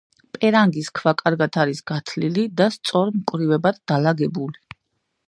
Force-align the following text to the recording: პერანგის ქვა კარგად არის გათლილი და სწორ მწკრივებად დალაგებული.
პერანგის 0.35 0.87
ქვა 0.99 1.11
კარგად 1.19 1.59
არის 1.63 1.81
გათლილი 1.91 2.45
და 2.63 2.69
სწორ 2.77 3.13
მწკრივებად 3.19 3.79
დალაგებული. 3.93 4.65